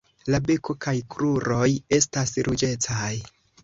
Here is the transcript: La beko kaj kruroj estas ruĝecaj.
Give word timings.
La 0.35 0.39
beko 0.47 0.75
kaj 0.85 0.95
kruroj 1.17 1.69
estas 2.01 2.37
ruĝecaj. 2.53 3.17